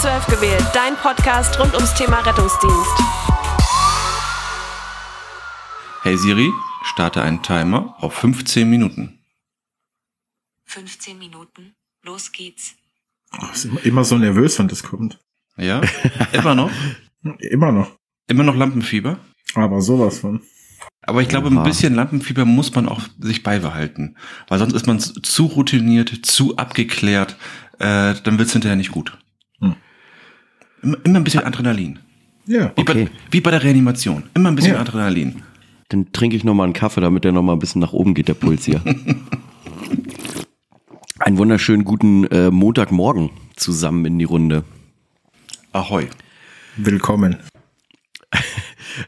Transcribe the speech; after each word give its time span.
12 0.00 0.26
gewählt, 0.28 0.64
dein 0.72 0.96
Podcast 0.96 1.60
rund 1.60 1.74
ums 1.74 1.92
Thema 1.92 2.20
Rettungsdienst. 2.20 2.90
Hey 6.02 6.16
Siri, 6.16 6.50
starte 6.84 7.20
einen 7.20 7.42
Timer 7.42 7.96
auf 7.98 8.14
15 8.14 8.70
Minuten. 8.70 9.18
15 10.64 11.18
Minuten. 11.18 11.74
Los 12.02 12.32
geht's. 12.32 12.76
Oh, 13.38 13.44
ist 13.52 13.66
immer, 13.66 13.84
immer 13.84 14.04
so 14.04 14.16
nervös, 14.16 14.58
wenn 14.58 14.68
das 14.68 14.82
kommt. 14.82 15.20
Ja, 15.58 15.82
immer 16.32 16.54
noch. 16.54 16.70
Immer 17.40 17.70
noch. 17.70 17.90
Immer 18.26 18.44
noch 18.44 18.56
Lampenfieber. 18.56 19.18
Aber 19.54 19.82
sowas 19.82 20.20
von. 20.20 20.40
Aber 21.02 21.20
ich 21.20 21.28
glaube, 21.28 21.48
ein 21.48 21.62
bisschen 21.62 21.94
Lampenfieber 21.94 22.46
muss 22.46 22.74
man 22.74 22.88
auch 22.88 23.02
sich 23.18 23.42
beibehalten. 23.42 24.16
Weil 24.48 24.60
sonst 24.60 24.72
ist 24.72 24.86
man 24.86 24.98
zu 24.98 25.44
routiniert, 25.44 26.24
zu 26.24 26.56
abgeklärt. 26.56 27.36
Äh, 27.78 28.14
dann 28.22 28.38
wird's 28.38 28.54
hinterher 28.54 28.76
nicht 28.76 28.92
gut. 28.92 29.18
Immer, 30.82 30.96
ein 31.04 31.24
bisschen 31.24 31.44
Adrenalin. 31.44 31.98
Ja. 32.46 32.72
Wie, 32.76 32.80
Okay. 32.80 33.04
bei, 33.04 33.10
wie 33.30 33.40
bei 33.40 33.50
der 33.50 33.62
Reanimation. 33.62 34.24
Immer 34.34 34.50
ein 34.50 34.54
bisschen 34.56 34.74
Ja. 34.74 34.80
Adrenalin. 34.80 35.42
Dann 35.88 36.12
trinke 36.12 36.36
ich 36.36 36.44
noch 36.44 36.54
mal 36.54 36.64
einen 36.64 36.72
Kaffee, 36.72 37.00
damit 37.00 37.24
der 37.24 37.32
noch 37.32 37.42
mal 37.42 37.52
ein 37.54 37.58
bisschen 37.58 37.80
nach 37.80 37.92
oben 37.92 38.14
geht, 38.14 38.28
der 38.28 38.34
Puls 38.34 38.64
hier. 38.64 38.80
einen 41.18 41.38
wunderschönen 41.38 41.84
guten 41.84 42.24
äh, 42.26 42.50
Montagmorgen 42.50 43.30
zusammen 43.56 44.04
in 44.06 44.18
die 44.18 44.24
Runde. 44.24 44.64
Ahoi. 45.72 46.06
Willkommen. 46.76 47.36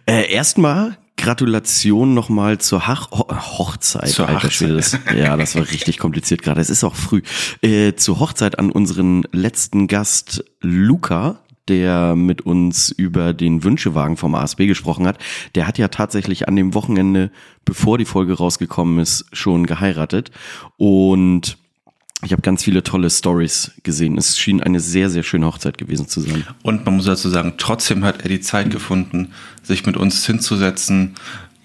Äh, 0.06 0.32
erstmal 0.32 0.96
Gratulation 1.16 2.14
nochmal 2.14 2.58
zur 2.58 2.86
Hach 2.86 3.10
Ho 3.10 3.26
Hochzeit. 3.58 4.08
Zur 4.10 4.28
Alter 4.28 4.44
Hochzeit. 4.48 4.70
Das, 4.70 4.96
ja, 5.14 5.36
das 5.36 5.56
war 5.56 5.68
richtig 5.70 5.98
kompliziert 5.98 6.40
gerade. 6.42 6.60
Es 6.60 6.70
ist 6.70 6.84
auch 6.84 6.94
früh. 6.94 7.20
Äh, 7.62 7.94
zur 7.94 8.20
Hochzeit 8.20 8.58
an 8.60 8.70
unseren 8.70 9.24
letzten 9.32 9.88
Gast 9.88 10.44
Luca, 10.60 11.40
der 11.72 12.14
mit 12.16 12.42
uns 12.42 12.90
über 12.90 13.32
den 13.32 13.64
Wünschewagen 13.64 14.18
vom 14.18 14.34
ASB 14.34 14.66
gesprochen 14.66 15.06
hat. 15.06 15.18
Der 15.54 15.66
hat 15.66 15.78
ja 15.78 15.88
tatsächlich 15.88 16.46
an 16.46 16.54
dem 16.54 16.74
Wochenende, 16.74 17.30
bevor 17.64 17.96
die 17.96 18.04
Folge 18.04 18.34
rausgekommen 18.34 18.98
ist, 18.98 19.24
schon 19.32 19.64
geheiratet. 19.64 20.30
Und 20.76 21.56
ich 22.22 22.32
habe 22.32 22.42
ganz 22.42 22.62
viele 22.62 22.82
tolle 22.82 23.08
Stories 23.08 23.72
gesehen. 23.82 24.18
Es 24.18 24.38
schien 24.38 24.62
eine 24.62 24.80
sehr, 24.80 25.08
sehr 25.08 25.22
schöne 25.22 25.46
Hochzeit 25.46 25.78
gewesen 25.78 26.08
zu 26.08 26.20
sein. 26.20 26.44
Und 26.62 26.84
man 26.84 26.96
muss 26.96 27.06
dazu 27.06 27.30
sagen, 27.30 27.54
trotzdem 27.56 28.04
hat 28.04 28.22
er 28.22 28.28
die 28.28 28.40
Zeit 28.40 28.70
gefunden, 28.70 29.32
sich 29.62 29.86
mit 29.86 29.96
uns 29.96 30.26
hinzusetzen, 30.26 31.14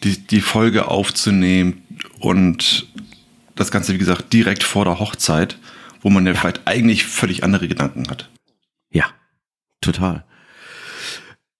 die, 0.05 0.25
die 0.25 0.41
Folge 0.41 0.87
aufzunehmen 0.87 1.81
und 2.19 2.87
das 3.55 3.71
Ganze, 3.71 3.93
wie 3.93 3.97
gesagt, 3.97 4.31
direkt 4.31 4.63
vor 4.63 4.85
der 4.85 4.99
Hochzeit, 4.99 5.59
wo 6.01 6.09
man 6.09 6.25
ja, 6.25 6.33
vielleicht 6.33 6.61
eigentlich 6.65 7.05
völlig 7.05 7.43
andere 7.43 7.67
Gedanken 7.67 8.09
hat. 8.09 8.29
Ja, 8.89 9.05
total. 9.81 10.25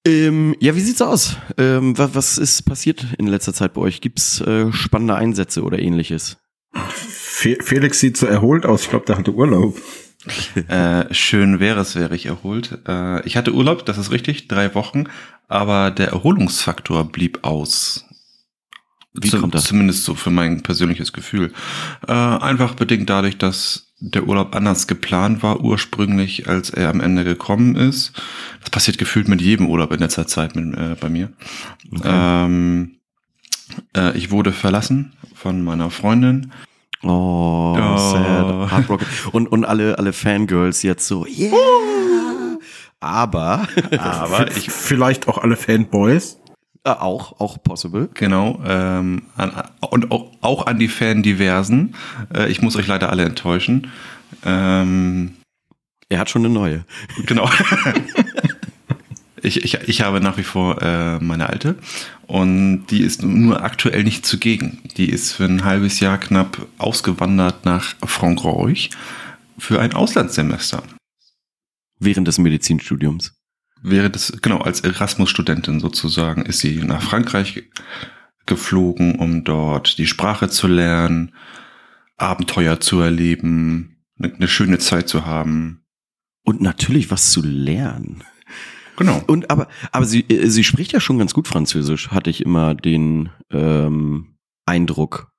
Ähm, 0.08 0.56
ja, 0.60 0.76
wie 0.76 0.82
sieht's 0.82 1.02
aus? 1.02 1.36
Ähm, 1.58 1.98
was, 1.98 2.16
was 2.16 2.38
ist 2.38 2.64
passiert 2.64 3.06
in 3.18 3.28
letzter 3.28 3.54
Zeit 3.54 3.74
bei 3.74 3.82
euch? 3.82 4.00
Gibt's 4.00 4.40
äh, 4.42 4.72
spannende 4.72 5.16
Einsätze 5.16 5.64
oder 5.64 5.80
ähnliches? 5.80 6.38
Fe 6.74 7.58
Felix 7.62 8.00
sieht 8.00 8.16
so 8.16 8.26
erholt 8.26 8.66
aus. 8.66 8.84
Ich 8.84 8.90
glaube, 8.90 9.06
der 9.06 9.18
hatte 9.18 9.34
Urlaub. 9.34 9.78
Äh, 10.68 11.14
schön 11.14 11.62
wäre 11.62 11.80
es, 11.80 11.96
wäre 11.96 12.14
ich 12.16 12.26
erholt. 12.26 12.80
Äh, 12.86 13.26
ich 13.26 13.38
hatte 13.38 13.54
Urlaub, 13.54 13.86
das 13.86 13.98
ist 13.98 14.12
richtig, 14.12 14.50
drei 14.50 14.76
Wochen, 14.76 15.06
aber 15.48 15.92
der 15.92 16.10
Erholungsfaktor 16.10 17.06
blieb 17.06 17.44
aus. 17.44 18.07
Wie 19.22 19.30
Zum- 19.30 19.42
kommt 19.42 19.56
das? 19.56 19.66
Zumindest 19.66 20.04
so 20.04 20.16
für 20.16 20.30
mein 20.32 20.62
persönliches 20.64 21.14
Gefühl. 21.14 21.52
Äh, 22.08 22.12
einfach 22.14 22.76
bedingt 22.76 23.10
dadurch, 23.10 23.38
dass 23.38 23.84
der 24.00 24.28
Urlaub 24.28 24.56
anders 24.56 24.86
geplant 24.88 25.42
war 25.42 25.62
ursprünglich, 25.62 26.48
als 26.48 26.70
er 26.70 26.90
am 26.90 27.02
Ende 27.02 27.24
gekommen 27.24 27.76
ist. 27.76 28.12
Das 28.62 28.70
passiert 28.70 28.98
gefühlt 29.00 29.28
mit 29.28 29.42
jedem 29.42 29.68
Urlaub 29.68 29.92
in 29.92 30.00
letzter 30.00 30.28
Zeit 30.28 30.56
mit, 30.56 30.78
äh, 30.78 30.96
bei 31.00 31.10
mir. 31.10 31.32
Ähm, 32.04 32.98
äh, 33.96 34.16
ich 34.18 34.30
wurde 34.32 34.52
verlassen 34.52 35.14
von 35.34 35.64
meiner 35.64 35.90
Freundin. 35.90 36.52
Oh, 37.04 37.76
Oh. 37.80 37.98
sad, 37.98 38.72
heartbroken. 38.72 39.08
Und, 39.32 39.48
und 39.48 39.66
alle, 39.66 39.98
alle 39.98 40.14
Fangirls 40.14 40.84
jetzt 40.84 41.08
so, 41.08 41.26
yeah. 41.26 41.56
Aber, 43.00 43.68
Aber 44.00 44.50
ich, 44.58 44.70
Vielleicht 44.72 45.28
auch 45.28 45.38
alle 45.38 45.56
Fanboys. 45.56 46.40
Äh, 46.88 47.00
auch, 47.02 47.40
auch 47.40 47.62
possible. 47.62 48.10
Genau, 48.14 48.62
ähm, 48.66 49.24
an, 49.36 49.52
und 49.90 50.12
auch, 50.12 50.32
auch 50.42 50.66
an 50.68 50.80
die 50.80 50.88
Fan-Diversen. 50.88 51.96
Äh, 52.34 52.50
ich 52.50 52.62
muss 52.62 52.76
euch 52.76 52.88
leider 52.88 53.10
alle 53.10 53.24
enttäuschen. 53.24 53.92
Ähm, 54.46 55.34
Er 56.10 56.20
hat 56.20 56.30
schon 56.30 56.46
eine 56.46 56.54
neue. 56.54 56.86
genau. 57.26 57.50
ich, 59.42 59.64
ich, 59.64 59.74
ich 59.76 60.02
habe 60.02 60.22
nach 60.22 60.38
wie 60.38 60.44
vor 60.44 60.82
äh, 60.82 61.20
meine 61.20 61.50
alte 61.50 61.76
und 62.28 62.88
die 62.88 63.02
ist 63.02 63.24
nur 63.24 63.64
aktuell 63.64 64.04
nicht 64.04 64.26
zugegen. 64.26 64.80
Die 64.98 65.10
ist 65.10 65.34
für 65.34 65.46
ein 65.46 65.64
halbes 65.64 66.00
Jahr 66.00 66.18
knapp 66.18 66.66
ausgewandert 66.78 67.66
nach 67.66 67.96
Frankreich 68.06 68.90
für 69.58 69.80
ein 69.80 69.94
Auslandssemester. 69.94 70.84
Während 72.00 72.28
des 72.28 72.38
Medizinstudiums. 72.38 73.37
Während 73.82 74.16
des, 74.16 74.40
genau, 74.42 74.60
als 74.60 74.82
Erasmus-Studentin 74.82 75.80
sozusagen 75.80 76.46
ist 76.46 76.60
sie 76.60 76.78
nach 76.84 77.02
Frankreich 77.02 77.54
ge- 77.54 77.64
geflogen, 78.46 79.16
um 79.16 79.44
dort 79.44 79.98
die 79.98 80.08
Sprache 80.08 80.50
zu 80.50 80.68
lernen, 80.68 81.34
Abenteuer 82.18 82.80
zu 82.80 83.00
erleben, 83.00 83.98
eine, 84.18 84.34
eine 84.34 84.48
schöne 84.48 84.80
Zeit 84.80 85.08
zu 85.08 85.26
haben. 85.26 85.84
Und 86.44 86.62
natürlich 86.62 87.12
was 87.12 87.32
zu 87.32 87.42
lernen. 87.44 88.24
Genau. 88.96 89.24
Und 89.28 89.52
aber, 89.52 89.68
aber 89.92 90.06
sie, 90.06 90.22
äh, 90.22 90.48
sie 90.48 90.64
spricht 90.64 90.92
ja 90.92 91.00
schon 91.00 91.20
ganz 91.20 91.34
gut 91.34 91.48
Französisch, 91.48 92.10
hatte 92.10 92.30
ich 92.30 92.44
immer 92.44 92.74
den 92.74 93.30
ähm, 93.52 94.38
Eindruck. 94.66 95.32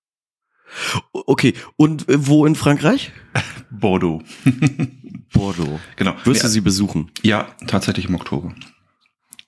Okay, 1.13 1.55
und 1.77 2.09
äh, 2.09 2.27
wo 2.27 2.47
in 2.47 2.55
Frankreich? 2.55 3.13
Bordeaux. 3.71 4.23
Bordeaux. 5.33 5.81
genau. 5.97 6.15
Wirst 6.25 6.45
du 6.45 6.49
sie 6.49 6.61
besuchen? 6.61 7.11
ja, 7.23 7.49
tatsächlich 7.67 8.07
im 8.09 8.15
Oktober. 8.15 8.55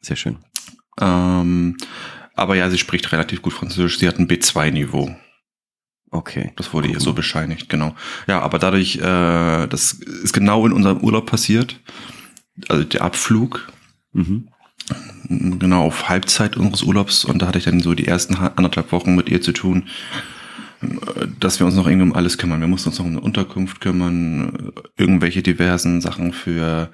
Sehr 0.01 0.17
schön. 0.17 0.39
Ähm, 1.01 1.77
aber 2.35 2.55
ja, 2.57 2.71
sie 2.71 2.79
spricht 2.79 3.11
relativ 3.13 3.43
gut 3.43 3.53
Französisch. 3.53 3.99
Sie 3.99 4.09
hat 4.09 4.19
ein 4.19 4.29
B2-Niveau. 4.29 5.15
Okay. 6.11 6.53
Das 6.57 6.73
wurde 6.73 6.89
ihr 6.89 7.01
so 7.01 7.13
bescheinigt, 7.13 7.69
genau. 7.69 7.95
Ja, 8.27 8.41
aber 8.41 8.59
dadurch, 8.59 8.97
äh, 8.97 9.67
das 9.69 9.93
ist 9.93 10.33
genau 10.33 10.67
in 10.67 10.73
unserem 10.73 10.99
Urlaub 10.99 11.27
passiert. 11.27 11.79
Also 12.69 12.85
der 12.85 13.03
Abflug, 13.03 13.71
Mhm. 14.13 14.49
genau 15.29 15.85
auf 15.85 16.09
Halbzeit 16.09 16.57
unseres 16.57 16.83
Urlaubs 16.83 17.25
und 17.25 17.41
da 17.41 17.47
hatte 17.47 17.59
ich 17.59 17.65
dann 17.65 17.79
so 17.81 17.95
die 17.95 18.09
ersten 18.09 18.41
ha- 18.41 18.53
anderthalb 18.57 18.91
Wochen 18.91 19.15
mit 19.15 19.29
ihr 19.29 19.41
zu 19.41 19.53
tun, 19.53 19.89
dass 21.39 21.61
wir 21.61 21.67
uns 21.67 21.77
noch 21.77 21.87
irgendwie 21.87 22.09
um 22.09 22.15
alles 22.15 22.39
kümmern. 22.39 22.61
Wir 22.61 22.69
mussten 22.69 22.89
uns 22.89 22.99
noch 22.99 23.07
um 23.07 23.13
eine 23.13 23.21
Unterkunft 23.21 23.81
kümmern, 23.81 24.73
irgendwelche 24.97 25.43
diversen 25.43 26.01
Sachen 26.01 26.33
für 26.33 26.91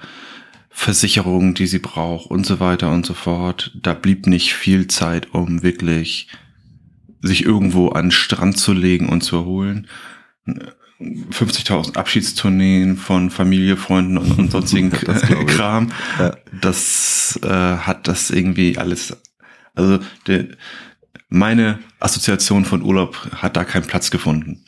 Versicherungen, 0.70 1.54
die 1.54 1.66
sie 1.66 1.78
braucht 1.78 2.30
und 2.30 2.44
so 2.44 2.60
weiter 2.60 2.90
und 2.92 3.06
so 3.06 3.14
fort. 3.14 3.72
Da 3.80 3.94
blieb 3.94 4.26
nicht 4.26 4.54
viel 4.54 4.88
Zeit, 4.88 5.32
um 5.32 5.62
wirklich 5.62 6.28
sich 7.22 7.44
irgendwo 7.44 7.88
an 7.88 8.06
den 8.06 8.10
Strand 8.10 8.58
zu 8.58 8.72
legen 8.72 9.08
und 9.08 9.22
zu 9.22 9.36
erholen. 9.36 9.86
50.000 11.00 11.96
Abschiedstourneen 11.96 12.96
von 12.96 13.30
Familie, 13.30 13.76
Freunden 13.76 14.18
und, 14.18 14.38
und 14.38 14.50
sonstigen 14.50 14.90
Das. 15.06 15.22
Kram. 15.22 15.92
Ja. 16.18 16.36
Das 16.60 17.38
äh, 17.42 17.48
hat 17.48 18.08
das 18.08 18.30
irgendwie 18.30 18.78
alles. 18.78 19.16
Also 19.74 19.98
der, 20.26 20.46
meine 21.28 21.78
Assoziation 22.00 22.64
von 22.64 22.82
Urlaub 22.82 23.30
hat 23.36 23.56
da 23.56 23.64
keinen 23.64 23.86
Platz 23.86 24.10
gefunden. 24.10 24.64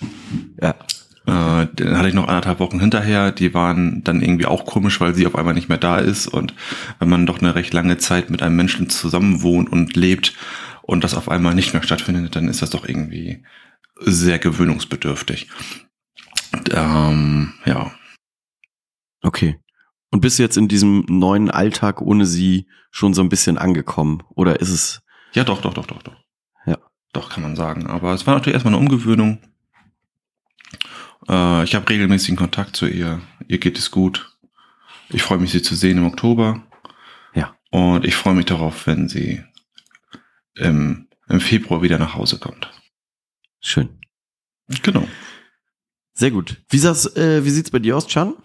Ja. 0.61 0.75
Äh, 1.27 1.69
dann 1.75 1.99
hatte 1.99 2.09
ich 2.09 2.15
noch 2.15 2.27
anderthalb 2.27 2.59
Wochen 2.59 2.81
hinterher, 2.81 3.33
die 3.33 3.53
waren 3.53 4.03
dann 4.03 4.23
irgendwie 4.23 4.47
auch 4.47 4.65
komisch, 4.65 4.99
weil 4.99 5.15
sie 5.15 5.27
auf 5.27 5.37
einmal 5.37 5.53
nicht 5.53 5.69
mehr 5.69 5.77
da 5.77 5.99
ist. 5.99 6.27
Und 6.27 6.55
wenn 7.01 7.11
man 7.11 7.27
doch 7.27 7.41
eine 7.41 7.55
recht 7.55 7.75
lange 7.75 7.99
Zeit 7.99 8.31
mit 8.31 8.43
einem 8.43 8.57
Menschen 8.57 8.89
zusammen 8.89 9.43
wohnt 9.43 9.71
und 9.71 9.95
lebt 9.95 10.33
und 10.83 11.05
das 11.05 11.15
auf 11.15 11.29
einmal 11.29 11.55
nicht 11.55 11.75
mehr 11.75 11.83
stattfindet, 11.83 12.35
dann 12.35 12.49
ist 12.49 12.63
das 12.63 12.71
doch 12.71 12.89
irgendwie 12.89 13.45
sehr 14.01 14.39
gewöhnungsbedürftig. 14.39 15.49
Und, 16.53 16.71
ähm, 16.73 17.53
ja. 17.67 17.93
Okay. 19.21 19.61
Und 20.11 20.21
bist 20.23 20.39
du 20.39 20.43
jetzt 20.43 20.57
in 20.57 20.69
diesem 20.69 21.05
neuen 21.09 21.51
Alltag 21.51 22.01
ohne 22.01 22.25
sie 22.25 22.69
schon 22.91 23.13
so 23.13 23.21
ein 23.21 23.29
bisschen 23.29 23.59
angekommen? 23.59 24.23
Oder 24.35 24.61
ist 24.61 24.71
es. 24.71 25.03
Ja, 25.35 25.45
doch, 25.45 25.61
doch, 25.61 25.75
doch, 25.75 25.87
doch, 25.87 26.03
doch. 26.03 26.17
Doch, 27.19 27.31
kann 27.31 27.43
man 27.43 27.57
sagen. 27.57 27.89
Aber 27.89 28.15
es 28.15 28.29
war 28.29 28.35
natürlich 28.35 28.55
erstmal 28.55 28.75
eine 28.75 28.81
Umgewöhnung. 28.81 29.39
Äh, 31.29 31.65
ich 31.65 31.75
habe 31.75 31.89
regelmäßigen 31.89 32.37
Kontakt 32.37 32.77
zu 32.77 32.87
ihr. 32.87 33.21
Ihr 33.49 33.59
geht 33.59 33.77
es 33.77 33.91
gut. 33.91 34.39
Ich 35.09 35.25
freue 35.25 35.39
mich, 35.39 35.51
sie 35.51 35.61
zu 35.61 35.75
sehen 35.75 35.99
im 35.99 36.07
Oktober. 36.07 36.63
Ja. 37.35 37.57
Und 37.71 38.05
ich 38.05 38.15
freue 38.15 38.35
mich 38.35 38.47
darauf, 38.47 38.87
wenn 38.87 39.09
sie 39.09 39.43
im, 40.55 41.09
im 41.29 41.41
Februar 41.41 41.83
wieder 41.83 41.99
nach 41.99 42.15
Hause 42.15 42.39
kommt. 42.39 42.71
Schön. 43.59 43.99
Genau. 44.85 45.09
Sehr 46.15 46.31
gut. 46.31 46.63
Wie, 46.71 46.77
äh, 46.77 47.45
wie 47.45 47.51
sieht's 47.51 47.73
bei 47.73 47.81
dir 47.81 47.97
aus, 47.97 48.07
Chan? 48.07 48.37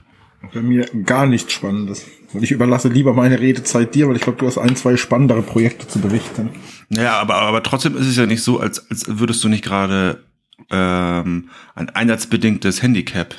Bei 0.51 0.61
mir 0.61 0.85
gar 1.05 1.25
nichts 1.25 1.53
Spannendes. 1.53 2.05
Und 2.33 2.43
ich 2.43 2.51
überlasse 2.51 2.89
lieber 2.89 3.13
meine 3.13 3.39
Redezeit 3.39 3.95
dir, 3.95 4.07
weil 4.07 4.15
ich 4.15 4.23
glaube, 4.23 4.39
du 4.39 4.47
hast 4.47 4.57
ein, 4.57 4.75
zwei 4.75 4.97
spannendere 4.97 5.41
Projekte 5.41 5.87
zu 5.87 5.99
berichten. 5.99 6.49
Ja, 6.89 7.19
aber, 7.19 7.35
aber 7.35 7.63
trotzdem 7.63 7.95
ist 7.95 8.07
es 8.07 8.17
ja 8.17 8.25
nicht 8.25 8.43
so, 8.43 8.59
als, 8.59 8.89
als 8.89 9.05
würdest 9.19 9.43
du 9.43 9.49
nicht 9.49 9.63
gerade 9.63 10.23
ähm, 10.69 11.49
ein 11.75 11.89
einsatzbedingtes 11.89 12.81
Handicap 12.81 13.35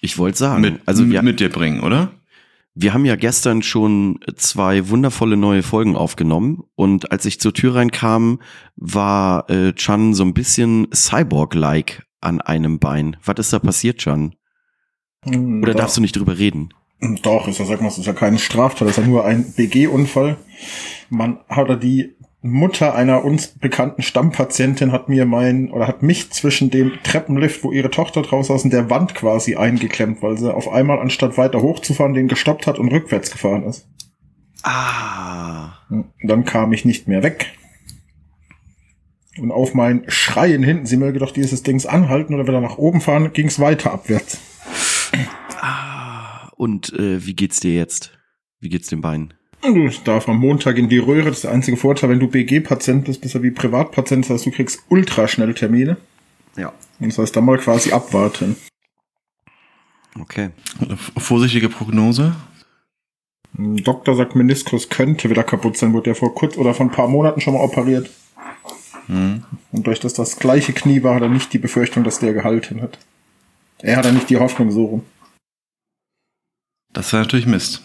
Ich 0.00 0.18
wollte 0.18 0.38
sagen, 0.38 0.60
mit, 0.60 0.80
also 0.86 1.08
wir, 1.08 1.22
mit 1.22 1.40
dir 1.40 1.50
bringen, 1.50 1.80
oder? 1.80 2.12
wir 2.80 2.94
haben 2.94 3.04
ja 3.04 3.16
gestern 3.16 3.62
schon 3.62 4.20
zwei 4.36 4.88
wundervolle 4.88 5.36
neue 5.36 5.64
Folgen 5.64 5.96
aufgenommen 5.96 6.62
und 6.76 7.10
als 7.10 7.24
ich 7.24 7.40
zur 7.40 7.52
Tür 7.52 7.74
reinkam, 7.74 8.40
war 8.76 9.50
äh, 9.50 9.72
Chan 9.72 10.14
so 10.14 10.22
ein 10.22 10.32
bisschen 10.32 10.86
Cyborg-like 10.94 12.06
an 12.20 12.40
einem 12.40 12.78
Bein. 12.78 13.16
Was 13.24 13.38
ist 13.38 13.52
da 13.52 13.58
passiert, 13.58 13.98
Chan? 13.98 14.32
Oder 15.26 15.74
darfst 15.74 15.96
du 15.96 16.00
nicht 16.00 16.16
drüber 16.16 16.38
reden? 16.38 16.72
Doch, 17.22 17.46
ist 17.46 17.58
ja, 17.58 17.64
sag 17.64 17.80
mal, 17.80 17.88
es 17.88 17.98
ist 17.98 18.06
ja 18.06 18.12
kein 18.12 18.38
Straftat, 18.38 18.88
das 18.88 18.98
ist 18.98 19.04
ja 19.04 19.08
nur 19.08 19.24
ein 19.24 19.52
BG-Unfall. 19.52 20.36
Man 21.10 21.38
hat 21.48 21.82
die 21.82 22.14
Mutter 22.40 22.94
einer 22.94 23.24
uns 23.24 23.48
bekannten 23.48 24.02
Stammpatientin 24.02 24.92
hat 24.92 25.08
mir 25.08 25.26
mein, 25.26 25.70
oder 25.70 25.88
hat 25.88 26.02
mich 26.02 26.30
zwischen 26.30 26.70
dem 26.70 26.92
Treppenlift, 27.02 27.64
wo 27.64 27.72
ihre 27.72 27.90
Tochter 27.90 28.22
draus 28.22 28.46
saß, 28.46 28.64
und 28.64 28.72
der 28.72 28.90
Wand 28.90 29.14
quasi 29.14 29.56
eingeklemmt, 29.56 30.22
weil 30.22 30.38
sie 30.38 30.52
auf 30.52 30.68
einmal, 30.68 31.00
anstatt 31.00 31.36
weiter 31.36 31.62
hochzufahren, 31.62 32.14
den 32.14 32.28
gestoppt 32.28 32.66
hat 32.66 32.78
und 32.78 32.92
rückwärts 32.92 33.30
gefahren 33.30 33.64
ist. 33.64 33.88
Ah. 34.62 35.72
Und 35.90 36.06
dann 36.22 36.44
kam 36.44 36.72
ich 36.72 36.84
nicht 36.84 37.08
mehr 37.08 37.22
weg. 37.22 37.52
Und 39.40 39.52
auf 39.52 39.74
mein 39.74 40.04
Schreien 40.08 40.62
hinten, 40.62 40.86
sie 40.86 40.96
möge 40.96 41.18
doch 41.20 41.30
dieses 41.30 41.62
Dings 41.62 41.86
anhalten 41.86 42.34
oder 42.34 42.46
wieder 42.46 42.60
nach 42.60 42.78
oben 42.78 43.00
fahren, 43.00 43.32
ging 43.32 43.46
es 43.46 43.60
weiter 43.60 43.92
abwärts. 43.92 44.38
Ah. 45.60 46.50
Und 46.56 46.92
äh, 46.92 47.24
wie 47.24 47.34
geht's 47.34 47.60
dir 47.60 47.74
jetzt? 47.74 48.18
Wie 48.60 48.68
geht's 48.68 48.88
dem 48.88 49.00
Bein? 49.00 49.34
Du 49.62 49.88
darf 50.04 50.28
am 50.28 50.38
Montag 50.38 50.78
in 50.78 50.88
die 50.88 50.98
Röhre. 50.98 51.24
Das 51.28 51.38
ist 51.38 51.44
der 51.44 51.52
einzige 51.52 51.76
Vorteil, 51.76 52.10
wenn 52.10 52.20
du 52.20 52.28
BG-Patient 52.28 53.04
bist, 53.04 53.20
bist 53.20 53.34
du 53.34 53.42
wie 53.42 53.50
Privatpatient. 53.50 54.24
Das 54.24 54.30
heißt, 54.30 54.46
du 54.46 54.50
kriegst 54.50 54.82
ultraschnell 54.88 55.54
Termine. 55.54 55.96
Ja. 56.56 56.72
Und 57.00 57.08
das 57.08 57.18
heißt, 57.18 57.36
da 57.36 57.40
mal 57.40 57.58
quasi 57.58 57.92
abwarten. 57.92 58.56
Okay. 60.20 60.50
Vorsichtige 61.16 61.68
Prognose. 61.68 62.34
Ein 63.56 63.76
Doktor 63.78 64.14
sagt, 64.14 64.36
Meniskus 64.36 64.88
könnte 64.88 65.30
wieder 65.30 65.42
kaputt 65.42 65.76
sein. 65.76 65.92
Wurde 65.92 66.10
ja 66.10 66.14
vor 66.14 66.34
kurz 66.34 66.56
oder 66.56 66.74
vor 66.74 66.86
ein 66.86 66.92
paar 66.92 67.08
Monaten 67.08 67.40
schon 67.40 67.54
mal 67.54 67.62
operiert. 67.62 68.10
Hm. 69.06 69.42
Und 69.72 69.86
durch 69.86 70.00
das 70.00 70.12
das 70.12 70.38
gleiche 70.38 70.72
Knie 70.72 71.02
war, 71.02 71.16
hat 71.16 71.22
er 71.22 71.28
nicht 71.28 71.52
die 71.52 71.58
Befürchtung, 71.58 72.04
dass 72.04 72.20
der 72.20 72.32
gehalten 72.32 72.82
hat. 72.82 72.98
Er 73.80 73.96
hat 73.96 74.04
ja 74.04 74.12
nicht 74.12 74.30
die 74.30 74.36
Hoffnung 74.36 74.70
so 74.70 74.84
rum. 74.84 75.06
Das 76.92 77.12
wäre 77.12 77.22
natürlich 77.22 77.46
Mist. 77.46 77.82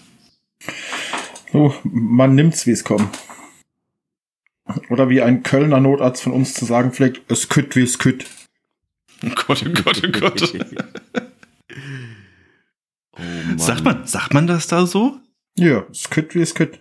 So, 1.52 1.76
man 1.84 2.36
nimmt's, 2.36 2.66
wie 2.66 2.72
es 2.72 2.84
kommt. 2.84 3.18
Oder 4.90 5.10
wie 5.10 5.22
ein 5.22 5.44
Kölner 5.44 5.80
Notarzt 5.80 6.24
von 6.24 6.32
uns 6.32 6.54
zu 6.54 6.66
sagen 6.66 6.94
pflegt, 6.94 7.30
es 7.32 7.50
kütt, 7.50 7.76
wie 7.76 7.84
es 7.84 8.00
kütt. 8.00 8.26
Oh 9.24 9.30
Gott, 9.36 9.64
oh 9.68 9.84
Gott, 9.84 10.02
oh 10.06 10.12
Gott. 10.12 10.54
Oh 13.16 13.22
Mann. 13.22 13.60
sagt, 13.60 13.84
man, 13.84 14.08
sagt 14.08 14.34
man 14.34 14.48
das 14.48 14.66
da 14.66 14.88
so? 14.88 15.20
Ja, 15.56 15.86
es 15.92 16.10
kütt, 16.10 16.34
wie 16.34 16.42
es 16.42 16.56
kütt. 16.56 16.80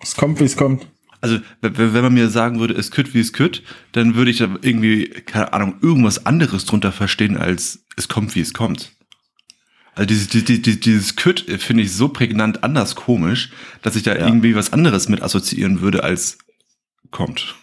Es 0.00 0.14
kommt, 0.14 0.38
wie 0.38 0.44
es 0.44 0.56
kommt. 0.56 0.86
Also, 1.24 1.38
wenn 1.62 2.02
man 2.02 2.12
mir 2.14 2.28
sagen 2.28 2.60
würde, 2.60 2.74
es 2.74 2.90
kütt 2.90 3.14
wie 3.14 3.20
es 3.20 3.32
kütt, 3.32 3.62
dann 3.92 4.14
würde 4.14 4.30
ich 4.30 4.38
da 4.38 4.44
irgendwie, 4.62 5.08
keine 5.08 5.52
Ahnung, 5.54 5.76
irgendwas 5.80 6.26
anderes 6.26 6.66
drunter 6.66 6.92
verstehen, 6.92 7.36
als 7.36 7.84
es 7.96 8.08
kommt 8.08 8.34
wie 8.34 8.40
es 8.40 8.52
kommt. 8.52 8.92
Also 9.94 10.06
dieses, 10.08 10.28
dieses, 10.28 10.80
dieses 10.80 11.16
Kütt 11.16 11.46
finde 11.62 11.82
ich 11.84 11.92
so 11.92 12.08
prägnant 12.08 12.64
anders 12.64 12.94
komisch, 12.96 13.52
dass 13.82 13.96
ich 13.96 14.02
da 14.02 14.14
Ja. 14.16 14.26
irgendwie 14.26 14.54
was 14.56 14.72
anderes 14.72 15.08
mit 15.08 15.22
assoziieren 15.22 15.80
würde 15.80 16.02
als 16.04 16.36
kommt. 17.10 17.54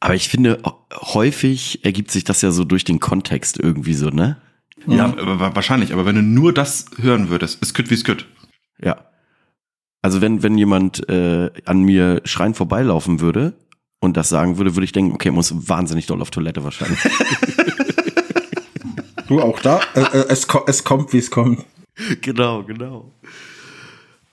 Aber 0.00 0.14
ich 0.14 0.28
finde, 0.28 0.60
häufig 0.92 1.84
ergibt 1.84 2.10
sich 2.10 2.24
das 2.24 2.40
ja 2.42 2.50
so 2.52 2.64
durch 2.64 2.84
den 2.84 3.00
Kontext 3.00 3.58
irgendwie 3.60 3.94
so, 3.94 4.08
ne? 4.10 4.40
Ja, 4.86 5.14
wa- 5.16 5.54
wahrscheinlich. 5.54 5.92
Aber 5.92 6.04
wenn 6.06 6.16
du 6.16 6.22
nur 6.22 6.52
das 6.52 6.86
hören 6.98 7.28
würdest, 7.28 7.58
es 7.62 7.74
kütt 7.74 7.90
wie 7.90 7.94
es 7.94 8.04
kütt. 8.04 8.26
Ja. 8.82 9.06
Also 10.04 10.20
wenn, 10.20 10.42
wenn 10.42 10.58
jemand 10.58 11.08
äh, 11.08 11.50
an 11.64 11.80
mir 11.80 12.20
schreien 12.26 12.52
vorbeilaufen 12.52 13.20
würde 13.20 13.54
und 14.00 14.18
das 14.18 14.28
sagen 14.28 14.58
würde, 14.58 14.76
würde 14.76 14.84
ich 14.84 14.92
denken, 14.92 15.14
okay, 15.14 15.30
er 15.30 15.32
muss 15.32 15.66
wahnsinnig 15.66 16.04
doll 16.04 16.20
auf 16.20 16.30
Toilette 16.30 16.62
wahrscheinlich. 16.62 16.98
Du 19.26 19.40
auch 19.40 19.58
da? 19.60 19.80
äh, 19.94 20.00
äh, 20.02 20.26
es, 20.28 20.46
ko 20.46 20.64
es 20.66 20.84
kommt, 20.84 21.14
wie 21.14 21.18
es 21.18 21.30
kommt. 21.30 21.64
genau, 22.20 22.62
genau. 22.64 23.10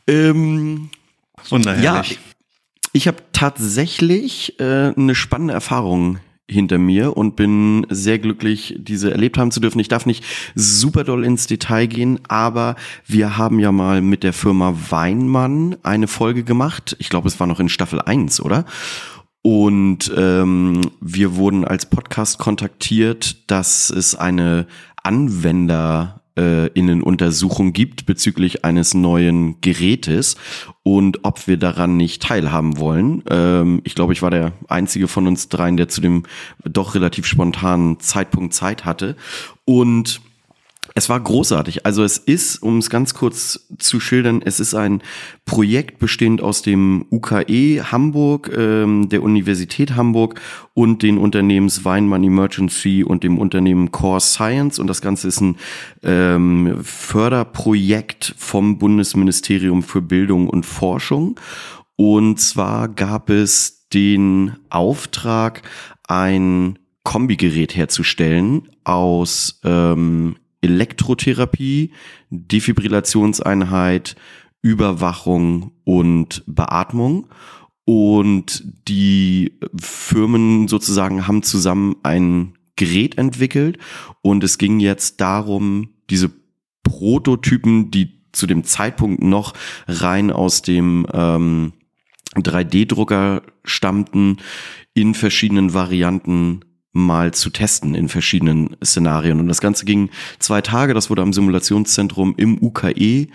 Ähm, 0.05 0.89
Wunderherrlich. 1.47 2.11
Ja, 2.11 2.17
ich 2.91 3.07
habe 3.07 3.23
tatsächlich 3.31 4.59
äh, 4.59 4.93
eine 4.93 5.15
spannende 5.15 5.53
Erfahrung 5.53 6.19
hinter 6.51 6.77
mir 6.77 7.15
und 7.15 7.35
bin 7.35 7.85
sehr 7.89 8.19
glücklich, 8.19 8.75
diese 8.79 9.11
erlebt 9.11 9.37
haben 9.37 9.51
zu 9.51 9.59
dürfen. 9.59 9.79
Ich 9.79 9.87
darf 9.87 10.05
nicht 10.05 10.23
super 10.55 11.03
doll 11.03 11.23
ins 11.23 11.47
Detail 11.47 11.87
gehen, 11.87 12.19
aber 12.27 12.75
wir 13.05 13.37
haben 13.37 13.59
ja 13.59 13.71
mal 13.71 14.01
mit 14.01 14.23
der 14.23 14.33
Firma 14.33 14.75
Weinmann 14.89 15.77
eine 15.83 16.07
Folge 16.07 16.43
gemacht. 16.43 16.95
Ich 16.99 17.09
glaube, 17.09 17.27
es 17.27 17.39
war 17.39 17.47
noch 17.47 17.59
in 17.59 17.69
Staffel 17.69 18.01
1, 18.01 18.41
oder? 18.41 18.65
Und 19.43 20.11
ähm, 20.15 20.81
wir 20.99 21.35
wurden 21.35 21.65
als 21.65 21.87
Podcast 21.87 22.37
kontaktiert, 22.37 23.49
dass 23.49 23.89
es 23.89 24.13
eine 24.13 24.67
Anwender 25.01 26.20
äh, 26.37 26.67
Innenuntersuchung 26.67 27.73
gibt 27.73 28.05
bezüglich 28.05 28.63
eines 28.63 28.93
neuen 28.93 29.59
Gerätes 29.61 30.37
und 30.83 31.23
ob 31.23 31.47
wir 31.47 31.57
daran 31.57 31.97
nicht 31.97 32.21
teilhaben 32.21 32.77
wollen. 32.77 33.23
Ähm, 33.29 33.81
ich 33.83 33.95
glaube, 33.95 34.13
ich 34.13 34.21
war 34.21 34.31
der 34.31 34.53
einzige 34.67 35.07
von 35.07 35.27
uns 35.27 35.49
dreien, 35.49 35.77
der 35.77 35.87
zu 35.87 36.01
dem 36.01 36.23
doch 36.63 36.95
relativ 36.95 37.25
spontanen 37.25 37.99
Zeitpunkt 37.99 38.53
Zeit 38.53 38.85
hatte. 38.85 39.15
Und 39.65 40.21
es 40.95 41.09
war 41.09 41.19
großartig. 41.19 41.85
Also 41.85 42.03
es 42.03 42.17
ist, 42.17 42.61
um 42.61 42.79
es 42.79 42.89
ganz 42.89 43.13
kurz 43.13 43.67
zu 43.77 43.99
schildern, 43.99 44.41
es 44.43 44.59
ist 44.59 44.73
ein 44.73 45.01
Projekt 45.45 45.99
bestehend 45.99 46.41
aus 46.41 46.63
dem 46.63 47.05
UKE 47.11 47.91
Hamburg, 47.91 48.51
ähm, 48.55 49.07
der 49.07 49.23
Universität 49.23 49.95
Hamburg 49.95 50.41
und 50.73 51.03
den 51.03 51.17
Unternehmens 51.17 51.85
Weinmann 51.85 52.23
Emergency 52.23 53.03
und 53.03 53.23
dem 53.23 53.37
Unternehmen 53.37 53.91
Core 53.91 54.19
Science. 54.19 54.79
Und 54.79 54.87
das 54.87 55.01
Ganze 55.01 55.27
ist 55.27 55.39
ein 55.39 55.57
ähm, 56.03 56.79
Förderprojekt 56.83 58.33
vom 58.37 58.77
Bundesministerium 58.77 59.83
für 59.83 60.01
Bildung 60.01 60.49
und 60.49 60.65
Forschung. 60.65 61.39
Und 61.95 62.39
zwar 62.39 62.89
gab 62.89 63.29
es 63.29 63.87
den 63.89 64.55
Auftrag, 64.69 65.61
ein 66.07 66.79
Kombigerät 67.03 67.75
herzustellen 67.75 68.69
aus 68.83 69.59
ähm, 69.63 70.35
Elektrotherapie, 70.61 71.91
Defibrillationseinheit, 72.29 74.15
Überwachung 74.61 75.71
und 75.83 76.43
Beatmung. 76.45 77.27
Und 77.83 78.63
die 78.87 79.59
Firmen 79.79 80.67
sozusagen 80.67 81.27
haben 81.27 81.43
zusammen 81.43 81.95
ein 82.03 82.53
Gerät 82.75 83.17
entwickelt 83.17 83.77
und 84.21 84.43
es 84.43 84.57
ging 84.57 84.79
jetzt 84.79 85.19
darum, 85.21 85.89
diese 86.09 86.31
Prototypen, 86.83 87.91
die 87.91 88.21
zu 88.31 88.47
dem 88.47 88.63
Zeitpunkt 88.63 89.21
noch 89.21 89.53
rein 89.87 90.31
aus 90.31 90.61
dem 90.61 91.05
ähm, 91.13 91.73
3D-Drucker 92.35 93.43
stammten, 93.63 94.37
in 94.93 95.13
verschiedenen 95.13 95.73
Varianten 95.73 96.61
mal 96.93 97.33
zu 97.33 97.49
testen 97.49 97.95
in 97.95 98.09
verschiedenen 98.09 98.75
Szenarien. 98.83 99.39
Und 99.39 99.47
das 99.47 99.61
Ganze 99.61 99.85
ging 99.85 100.09
zwei 100.39 100.61
Tage. 100.61 100.93
Das 100.93 101.09
wurde 101.09 101.21
am 101.21 101.33
Simulationszentrum 101.33 102.35
im 102.37 102.61
UKE 102.61 103.27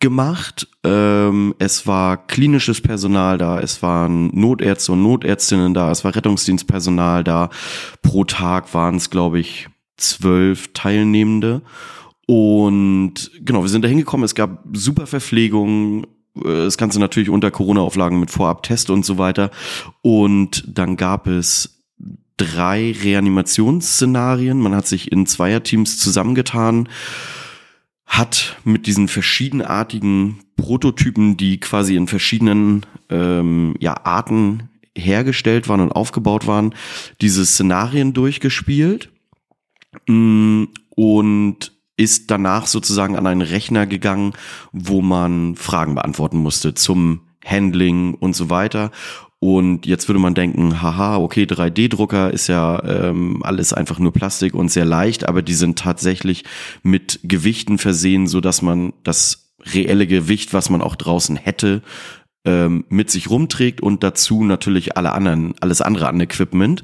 gemacht. 0.00 0.68
Ähm, 0.82 1.54
es 1.58 1.86
war 1.86 2.26
klinisches 2.26 2.80
Personal 2.80 3.38
da, 3.38 3.60
es 3.60 3.82
waren 3.82 4.30
Notärzte 4.38 4.92
und 4.92 5.02
Notärztinnen 5.02 5.72
da, 5.72 5.90
es 5.90 6.04
war 6.04 6.14
Rettungsdienstpersonal 6.14 7.24
da. 7.24 7.50
Pro 8.02 8.24
Tag 8.24 8.74
waren 8.74 8.96
es, 8.96 9.10
glaube 9.10 9.38
ich, 9.38 9.68
zwölf 9.96 10.72
Teilnehmende. 10.74 11.62
Und 12.26 13.30
genau, 13.40 13.62
wir 13.62 13.68
sind 13.68 13.82
da 13.82 13.88
hingekommen. 13.88 14.24
Es 14.24 14.34
gab 14.34 14.64
super 14.72 15.06
Verpflegung, 15.06 16.04
äh, 16.36 16.64
das 16.64 16.78
Ganze 16.78 17.00
natürlich 17.00 17.30
unter 17.30 17.50
Corona-Auflagen 17.50 18.20
mit 18.20 18.30
Vorab-Test 18.30 18.90
und 18.90 19.04
so 19.04 19.18
weiter. 19.18 19.50
Und 20.02 20.64
dann 20.66 20.96
gab 20.96 21.26
es 21.26 21.73
drei 22.36 22.94
Reanimationsszenarien. 23.02 24.58
Man 24.58 24.74
hat 24.74 24.86
sich 24.86 25.12
in 25.12 25.26
Zweierteams 25.26 25.98
zusammengetan, 25.98 26.88
hat 28.06 28.56
mit 28.64 28.86
diesen 28.86 29.08
verschiedenartigen 29.08 30.40
Prototypen, 30.56 31.36
die 31.36 31.58
quasi 31.60 31.96
in 31.96 32.06
verschiedenen 32.06 32.84
ähm, 33.10 33.74
ja, 33.80 34.04
Arten 34.04 34.68
hergestellt 34.96 35.68
waren 35.68 35.80
und 35.80 35.92
aufgebaut 35.92 36.46
waren, 36.46 36.74
diese 37.20 37.44
Szenarien 37.44 38.12
durchgespielt. 38.12 39.10
Mm, 40.06 40.64
Und 40.90 41.72
ist 41.96 42.30
danach 42.30 42.66
sozusagen 42.66 43.16
an 43.16 43.26
einen 43.26 43.42
Rechner 43.42 43.86
gegangen, 43.86 44.32
wo 44.72 45.00
man 45.00 45.54
Fragen 45.56 45.94
beantworten 45.94 46.38
musste 46.38 46.74
zum 46.74 47.20
Handling 47.44 48.14
und 48.14 48.34
so 48.34 48.50
weiter. 48.50 48.90
Und 49.44 49.84
jetzt 49.84 50.08
würde 50.08 50.20
man 50.20 50.32
denken, 50.32 50.80
haha, 50.80 51.18
okay, 51.18 51.42
3D-Drucker 51.42 52.32
ist 52.32 52.46
ja 52.46 52.82
ähm, 52.82 53.42
alles 53.42 53.74
einfach 53.74 53.98
nur 53.98 54.10
Plastik 54.10 54.54
und 54.54 54.70
sehr 54.70 54.86
leicht, 54.86 55.28
aber 55.28 55.42
die 55.42 55.52
sind 55.52 55.78
tatsächlich 55.78 56.44
mit 56.82 57.20
Gewichten 57.24 57.76
versehen, 57.76 58.26
so 58.26 58.40
dass 58.40 58.62
man 58.62 58.94
das 59.02 59.52
reelle 59.74 60.06
Gewicht, 60.06 60.54
was 60.54 60.70
man 60.70 60.80
auch 60.80 60.96
draußen 60.96 61.36
hätte, 61.36 61.82
ähm, 62.46 62.86
mit 62.88 63.10
sich 63.10 63.28
rumträgt 63.28 63.82
und 63.82 64.02
dazu 64.02 64.44
natürlich 64.44 64.96
alle 64.96 65.12
anderen, 65.12 65.52
alles 65.60 65.82
andere 65.82 66.08
an 66.08 66.22
Equipment. 66.22 66.82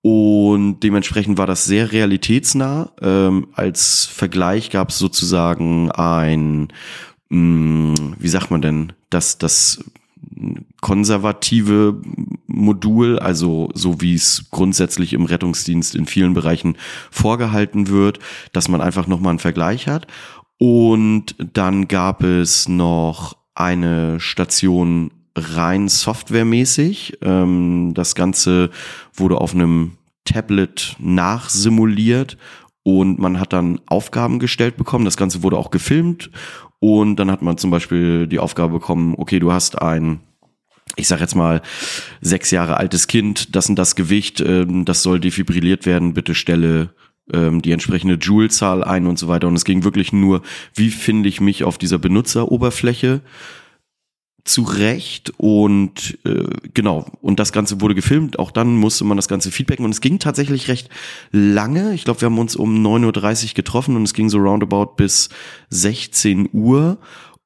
Und 0.00 0.84
dementsprechend 0.84 1.38
war 1.38 1.48
das 1.48 1.64
sehr 1.64 1.90
realitätsnah. 1.90 2.92
Ähm, 3.02 3.48
als 3.54 4.06
Vergleich 4.06 4.70
gab 4.70 4.90
es 4.90 4.98
sozusagen 4.98 5.90
ein, 5.90 6.68
mh, 7.30 7.94
mm, 7.96 8.14
wie 8.20 8.28
sagt 8.28 8.52
man 8.52 8.62
denn, 8.62 8.92
das, 9.10 9.38
das 9.38 9.82
konservative 10.80 12.00
Modul, 12.46 13.18
also 13.18 13.70
so 13.74 14.00
wie 14.00 14.14
es 14.14 14.46
grundsätzlich 14.50 15.12
im 15.12 15.24
Rettungsdienst 15.24 15.94
in 15.94 16.06
vielen 16.06 16.34
Bereichen 16.34 16.76
vorgehalten 17.10 17.88
wird, 17.88 18.18
dass 18.52 18.68
man 18.68 18.80
einfach 18.80 19.06
nochmal 19.06 19.30
einen 19.30 19.38
Vergleich 19.38 19.86
hat. 19.86 20.06
Und 20.58 21.36
dann 21.54 21.88
gab 21.88 22.22
es 22.22 22.68
noch 22.68 23.36
eine 23.54 24.20
Station 24.20 25.10
rein 25.36 25.88
softwaremäßig. 25.88 27.18
Ähm, 27.22 27.92
das 27.94 28.14
Ganze 28.14 28.70
wurde 29.14 29.40
auf 29.40 29.54
einem 29.54 29.92
Tablet 30.24 30.96
nachsimuliert 30.98 32.36
und 32.82 33.18
man 33.18 33.40
hat 33.40 33.52
dann 33.52 33.80
Aufgaben 33.86 34.38
gestellt 34.38 34.76
bekommen. 34.76 35.04
Das 35.04 35.16
Ganze 35.16 35.42
wurde 35.42 35.56
auch 35.56 35.70
gefilmt 35.70 36.30
und 36.78 37.16
dann 37.16 37.30
hat 37.30 37.42
man 37.42 37.58
zum 37.58 37.70
Beispiel 37.70 38.26
die 38.26 38.38
Aufgabe 38.38 38.74
bekommen, 38.74 39.14
okay, 39.16 39.38
du 39.38 39.52
hast 39.52 39.80
ein 39.80 40.20
ich 40.96 41.08
sag 41.08 41.20
jetzt 41.20 41.34
mal, 41.34 41.62
sechs 42.20 42.50
Jahre 42.50 42.76
altes 42.76 43.06
Kind, 43.06 43.54
das 43.54 43.68
und 43.68 43.76
das 43.76 43.96
Gewicht, 43.96 44.40
ähm, 44.40 44.84
das 44.84 45.02
soll 45.02 45.20
defibrilliert 45.20 45.86
werden, 45.86 46.14
bitte 46.14 46.34
stelle 46.34 46.90
ähm, 47.32 47.62
die 47.62 47.72
entsprechende 47.72 48.14
Joule-Zahl 48.14 48.84
ein 48.84 49.06
und 49.06 49.18
so 49.18 49.28
weiter. 49.28 49.48
Und 49.48 49.54
es 49.54 49.64
ging 49.64 49.84
wirklich 49.84 50.12
nur, 50.12 50.42
wie 50.74 50.90
finde 50.90 51.28
ich 51.28 51.40
mich 51.40 51.64
auf 51.64 51.78
dieser 51.78 51.98
Benutzeroberfläche? 51.98 53.20
Zurecht 54.44 55.32
und 55.36 56.18
äh, 56.24 56.44
genau. 56.72 57.06
Und 57.20 57.38
das 57.38 57.52
Ganze 57.52 57.82
wurde 57.82 57.94
gefilmt. 57.94 58.38
Auch 58.38 58.50
dann 58.50 58.74
musste 58.74 59.04
man 59.04 59.16
das 59.16 59.28
Ganze 59.28 59.50
feedbacken. 59.50 59.84
Und 59.84 59.90
es 59.90 60.00
ging 60.00 60.18
tatsächlich 60.18 60.68
recht 60.68 60.88
lange. 61.30 61.92
Ich 61.94 62.04
glaube 62.04 62.22
wir 62.22 62.26
haben 62.26 62.38
uns 62.38 62.56
um 62.56 62.84
9.30 62.84 63.48
Uhr 63.48 63.54
getroffen 63.54 63.96
und 63.96 64.02
es 64.02 64.14
ging 64.14 64.30
so 64.30 64.38
roundabout 64.38 64.94
bis 64.96 65.28
16 65.68 66.48
Uhr. 66.52 66.98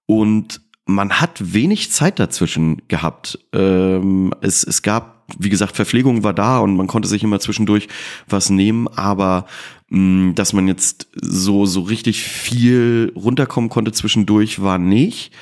Und 0.07 0.61
man 0.87 1.21
hat 1.21 1.55
wenig 1.55 1.91
Zeit 1.91 2.19
dazwischen 2.19 2.83
gehabt 2.89 3.39
ähm, 3.53 4.33
es, 4.41 4.65
es 4.65 4.83
gab 4.83 5.15
wie 5.39 5.49
gesagt, 5.49 5.77
Verpflegung 5.77 6.23
war 6.23 6.35
da 6.35 6.59
und 6.59 6.77
man 6.77 6.87
konnte 6.87 7.09
sich 7.09 7.23
immer 7.23 7.41
zwischendurch 7.41 7.89
was 8.29 8.51
nehmen, 8.51 8.89
aber 8.89 9.47
mh, 9.89 9.99
mm, 9.99 10.35
dass 10.35 10.53
man 10.53 10.69
jetzt 10.69 11.09
so, 11.15 11.67
so 11.67 11.83
richtig 11.83 12.23
viel 12.25 13.13
runterkommen 13.17 13.71
konnte 13.71 13.93
zwischendurch, 13.93 14.61
war 14.63 14.79
nicht. 14.79 15.33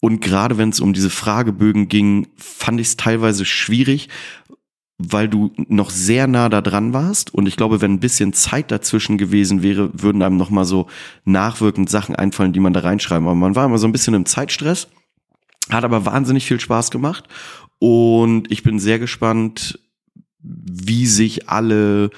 Und 0.00 0.20
gerade 0.20 0.58
wenn 0.58 0.68
es 0.68 0.80
um 0.80 0.92
diese 0.92 1.10
Fragebögen 1.10 1.88
ging, 1.88 2.28
fand 2.36 2.80
ich 2.80 2.88
es 2.88 2.96
teilweise 2.96 3.44
schwierig, 3.44 4.08
weil 4.98 5.28
du 5.28 5.52
noch 5.68 5.90
sehr 5.90 6.26
nah 6.26 6.48
da 6.48 6.62
dran 6.62 6.92
warst. 6.92 7.32
Und 7.34 7.46
ich 7.46 7.56
glaube, 7.56 7.80
wenn 7.80 7.92
ein 7.92 8.00
bisschen 8.00 8.32
Zeit 8.32 8.70
dazwischen 8.70 9.18
gewesen 9.18 9.62
wäre, 9.62 9.90
würden 9.92 10.22
einem 10.22 10.38
noch 10.38 10.50
mal 10.50 10.64
so 10.64 10.86
nachwirkend 11.24 11.90
Sachen 11.90 12.16
einfallen, 12.16 12.52
die 12.52 12.60
man 12.60 12.72
da 12.72 12.80
reinschreiben. 12.80 13.26
Aber 13.26 13.34
man 13.34 13.54
war 13.54 13.66
immer 13.66 13.78
so 13.78 13.86
ein 13.86 13.92
bisschen 13.92 14.14
im 14.14 14.24
Zeitstress, 14.24 14.88
hat 15.70 15.84
aber 15.84 16.06
wahnsinnig 16.06 16.46
viel 16.46 16.60
Spaß 16.60 16.90
gemacht. 16.90 17.24
Und 17.78 18.50
ich 18.50 18.62
bin 18.62 18.78
sehr 18.78 18.98
gespannt, 18.98 19.78
wie 20.40 21.06
sich 21.06 21.48
alle 21.48 22.10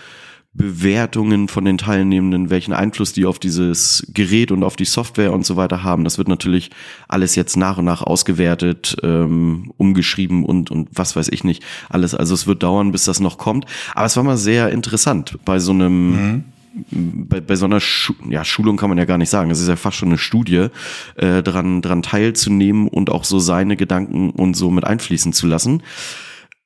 Bewertungen 0.58 1.48
von 1.48 1.64
den 1.64 1.78
Teilnehmenden, 1.78 2.50
welchen 2.50 2.74
Einfluss 2.74 3.14
die 3.14 3.24
auf 3.24 3.38
dieses 3.38 4.06
Gerät 4.12 4.52
und 4.52 4.62
auf 4.64 4.76
die 4.76 4.84
Software 4.84 5.32
und 5.32 5.46
so 5.46 5.56
weiter 5.56 5.82
haben. 5.82 6.04
Das 6.04 6.18
wird 6.18 6.28
natürlich 6.28 6.70
alles 7.08 7.36
jetzt 7.36 7.56
nach 7.56 7.78
und 7.78 7.86
nach 7.86 8.02
ausgewertet, 8.02 8.96
ähm, 9.02 9.72
umgeschrieben 9.78 10.44
und, 10.44 10.70
und 10.70 10.90
was 10.92 11.16
weiß 11.16 11.28
ich 11.28 11.44
nicht. 11.44 11.64
Alles, 11.88 12.14
also 12.14 12.34
es 12.34 12.46
wird 12.46 12.62
dauern, 12.62 12.92
bis 12.92 13.04
das 13.04 13.20
noch 13.20 13.38
kommt. 13.38 13.64
Aber 13.94 14.04
es 14.04 14.16
war 14.16 14.24
mal 14.24 14.36
sehr 14.36 14.70
interessant 14.70 15.38
bei 15.44 15.58
so 15.58 15.72
einem, 15.72 16.10
mhm 16.10 16.44
bei, 16.90 17.40
bei 17.40 17.56
so 17.56 17.64
einer 17.64 17.80
Schu 17.80 18.14
ja, 18.28 18.44
Schulung 18.44 18.76
kann 18.76 18.88
man 18.88 18.98
ja 18.98 19.04
gar 19.04 19.18
nicht 19.18 19.30
sagen, 19.30 19.50
es 19.50 19.60
ist 19.60 19.68
ja 19.68 19.76
fast 19.76 19.96
schon 19.96 20.10
eine 20.10 20.18
Studie, 20.18 20.68
äh, 21.16 21.42
dran, 21.42 21.82
dran 21.82 22.02
teilzunehmen 22.02 22.88
und 22.88 23.10
auch 23.10 23.24
so 23.24 23.38
seine 23.38 23.76
Gedanken 23.76 24.30
und 24.30 24.54
so 24.54 24.70
mit 24.70 24.84
einfließen 24.84 25.32
zu 25.32 25.46
lassen. 25.46 25.82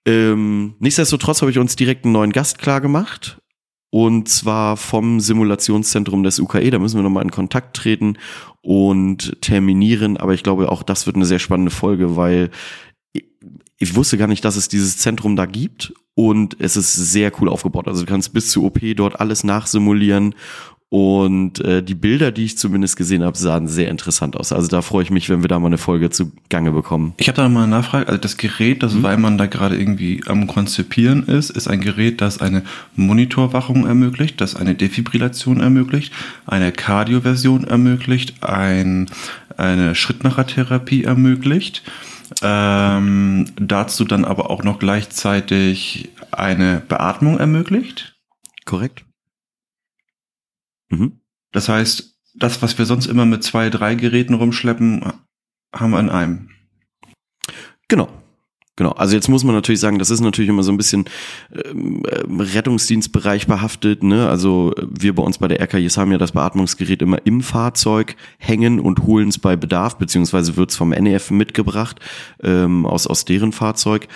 Ähm, 0.04 0.74
nichtsdestotrotz 0.80 1.42
habe 1.42 1.50
ich 1.50 1.58
uns 1.58 1.76
direkt 1.76 2.04
einen 2.04 2.12
neuen 2.12 2.32
Gast 2.32 2.58
klar 2.58 2.80
gemacht. 2.80 3.41
Und 3.94 4.26
zwar 4.30 4.78
vom 4.78 5.20
Simulationszentrum 5.20 6.22
des 6.22 6.40
UKE. 6.40 6.70
Da 6.70 6.78
müssen 6.78 6.96
wir 6.96 7.02
nochmal 7.02 7.24
in 7.24 7.30
Kontakt 7.30 7.76
treten 7.76 8.16
und 8.62 9.36
terminieren. 9.42 10.16
Aber 10.16 10.32
ich 10.32 10.42
glaube, 10.42 10.72
auch 10.72 10.82
das 10.82 11.04
wird 11.04 11.16
eine 11.16 11.26
sehr 11.26 11.38
spannende 11.38 11.70
Folge, 11.70 12.16
weil 12.16 12.50
ich 13.76 13.94
wusste 13.94 14.16
gar 14.16 14.28
nicht, 14.28 14.46
dass 14.46 14.56
es 14.56 14.68
dieses 14.68 14.96
Zentrum 14.96 15.36
da 15.36 15.44
gibt 15.44 15.92
und 16.14 16.56
es 16.58 16.78
ist 16.78 16.94
sehr 16.94 17.32
cool 17.38 17.50
aufgebaut. 17.50 17.86
Also 17.86 18.06
du 18.06 18.10
kannst 18.10 18.32
bis 18.32 18.50
zur 18.50 18.64
OP 18.64 18.80
dort 18.96 19.20
alles 19.20 19.44
nachsimulieren 19.44 20.34
und 20.92 21.58
äh, 21.64 21.82
die 21.82 21.94
Bilder, 21.94 22.32
die 22.32 22.44
ich 22.44 22.58
zumindest 22.58 22.98
gesehen 22.98 23.24
habe, 23.24 23.38
sahen 23.38 23.66
sehr 23.66 23.88
interessant 23.88 24.36
aus. 24.36 24.52
Also 24.52 24.68
da 24.68 24.82
freue 24.82 25.02
ich 25.02 25.10
mich, 25.10 25.30
wenn 25.30 25.40
wir 25.42 25.48
da 25.48 25.58
mal 25.58 25.68
eine 25.68 25.78
Folge 25.78 26.10
zu 26.10 26.32
Gange 26.50 26.70
bekommen. 26.70 27.14
Ich 27.16 27.28
habe 27.28 27.36
da 27.36 27.48
mal 27.48 27.62
eine 27.62 27.70
Nachfrage. 27.70 28.08
Also 28.08 28.20
das 28.20 28.36
Gerät, 28.36 28.82
das 28.82 28.92
mhm. 28.92 29.02
weil 29.02 29.16
man 29.16 29.38
da 29.38 29.46
gerade 29.46 29.78
irgendwie 29.78 30.20
am 30.26 30.46
Konzipieren 30.46 31.22
ist, 31.22 31.48
ist 31.48 31.66
ein 31.66 31.80
Gerät, 31.80 32.20
das 32.20 32.42
eine 32.42 32.62
Monitorwachung 32.94 33.86
ermöglicht, 33.86 34.38
das 34.42 34.54
eine 34.54 34.74
Defibrillation 34.74 35.60
ermöglicht, 35.60 36.12
eine 36.44 36.72
Kardioversion 36.72 37.64
ermöglicht, 37.64 38.42
ein, 38.44 39.08
eine 39.56 39.94
Schrittmachertherapie 39.94 41.04
ermöglicht 41.04 41.82
ähm, 42.42 43.46
dazu 43.56 44.04
dann 44.04 44.26
aber 44.26 44.50
auch 44.50 44.62
noch 44.62 44.78
gleichzeitig 44.78 46.10
eine 46.30 46.82
Beatmung 46.86 47.38
ermöglicht. 47.38 48.14
Korrekt. 48.66 49.04
Mhm. 50.92 51.20
Das 51.52 51.68
heißt, 51.68 52.18
das, 52.34 52.62
was 52.62 52.78
wir 52.78 52.86
sonst 52.86 53.06
immer 53.06 53.26
mit 53.26 53.42
zwei, 53.42 53.70
drei 53.70 53.94
Geräten 53.94 54.34
rumschleppen, 54.34 55.12
haben 55.74 55.90
wir 55.90 56.00
in 56.00 56.10
einem. 56.10 56.50
Genau. 57.88 58.08
Genau, 58.76 58.92
also 58.92 59.14
jetzt 59.14 59.28
muss 59.28 59.44
man 59.44 59.54
natürlich 59.54 59.80
sagen, 59.80 59.98
das 59.98 60.08
ist 60.08 60.20
natürlich 60.20 60.48
immer 60.48 60.62
so 60.62 60.72
ein 60.72 60.78
bisschen 60.78 61.04
ähm, 61.52 62.02
Rettungsdienstbereich 62.26 63.46
behaftet. 63.46 64.02
Ne? 64.02 64.26
Also 64.26 64.72
wir 64.78 65.14
bei 65.14 65.22
uns 65.22 65.36
bei 65.36 65.46
der 65.46 65.60
RKIs 65.60 65.98
haben 65.98 66.10
ja 66.10 66.16
das 66.16 66.32
Beatmungsgerät 66.32 67.02
immer 67.02 67.18
im 67.26 67.42
Fahrzeug 67.42 68.16
hängen 68.38 68.80
und 68.80 69.02
holen 69.02 69.28
es 69.28 69.38
bei 69.38 69.56
Bedarf, 69.56 69.98
beziehungsweise 69.98 70.56
wird 70.56 70.70
es 70.70 70.76
vom 70.76 70.88
NEF 70.88 71.30
mitgebracht 71.30 72.00
ähm, 72.42 72.86
aus, 72.86 73.06
aus 73.06 73.26
deren 73.26 73.52
Fahrzeug. 73.52 74.08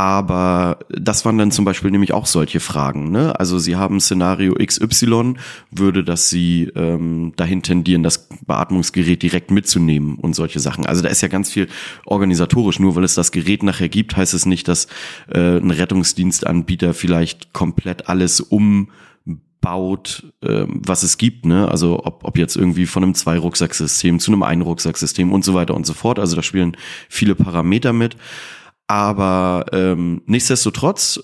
Aber 0.00 0.78
das 0.88 1.26
waren 1.26 1.36
dann 1.36 1.50
zum 1.50 1.66
Beispiel 1.66 1.90
nämlich 1.90 2.14
auch 2.14 2.24
solche 2.24 2.58
Fragen. 2.58 3.10
Ne? 3.10 3.38
Also 3.38 3.58
Sie 3.58 3.76
haben 3.76 4.00
Szenario 4.00 4.54
XY, 4.54 5.34
würde 5.70 6.02
das 6.02 6.30
Sie 6.30 6.72
ähm, 6.74 7.34
dahin 7.36 7.62
tendieren, 7.62 8.02
das 8.02 8.26
Beatmungsgerät 8.46 9.22
direkt 9.22 9.50
mitzunehmen 9.50 10.14
und 10.14 10.34
solche 10.34 10.58
Sachen. 10.58 10.86
Also 10.86 11.02
da 11.02 11.10
ist 11.10 11.20
ja 11.20 11.28
ganz 11.28 11.50
viel 11.50 11.68
organisatorisch. 12.06 12.80
Nur 12.80 12.96
weil 12.96 13.04
es 13.04 13.14
das 13.14 13.30
Gerät 13.30 13.62
nachher 13.62 13.90
gibt, 13.90 14.16
heißt 14.16 14.32
es 14.32 14.46
nicht, 14.46 14.68
dass 14.68 14.86
äh, 15.28 15.58
ein 15.58 15.70
Rettungsdienstanbieter 15.70 16.94
vielleicht 16.94 17.52
komplett 17.52 18.08
alles 18.08 18.40
umbaut, 18.40 20.32
äh, 20.40 20.64
was 20.66 21.02
es 21.02 21.18
gibt, 21.18 21.44
ne? 21.44 21.68
Also 21.68 22.06
ob, 22.06 22.24
ob 22.24 22.38
jetzt 22.38 22.56
irgendwie 22.56 22.86
von 22.86 23.02
einem 23.02 23.14
Zwei-Rucksacksystem 23.14 24.18
zu 24.18 24.32
einem 24.32 24.44
Ein-Rucksacksystem 24.44 25.30
und 25.30 25.44
so 25.44 25.52
weiter 25.52 25.74
und 25.74 25.84
so 25.84 25.92
fort. 25.92 26.18
Also 26.18 26.36
da 26.36 26.42
spielen 26.42 26.74
viele 27.10 27.34
Parameter 27.34 27.92
mit. 27.92 28.16
Aber 28.90 29.66
ähm, 29.70 30.22
nichtsdestotrotz 30.26 31.20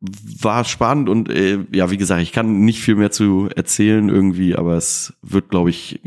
war 0.00 0.64
spannend 0.64 1.10
und 1.10 1.28
äh, 1.28 1.58
ja, 1.70 1.90
wie 1.90 1.98
gesagt, 1.98 2.22
ich 2.22 2.32
kann 2.32 2.64
nicht 2.64 2.80
viel 2.80 2.94
mehr 2.94 3.10
zu 3.10 3.50
erzählen 3.54 4.08
irgendwie, 4.08 4.56
aber 4.56 4.78
es 4.78 5.12
wird, 5.20 5.50
glaube 5.50 5.68
ich, 5.68 6.00